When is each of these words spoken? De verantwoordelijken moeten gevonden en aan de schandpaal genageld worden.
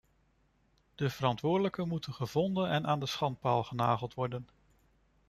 De 0.95 1.09
verantwoordelijken 1.09 1.87
moeten 1.87 2.13
gevonden 2.13 2.69
en 2.69 2.85
aan 2.87 2.99
de 2.99 3.05
schandpaal 3.05 3.63
genageld 3.63 4.13
worden. 4.13 4.47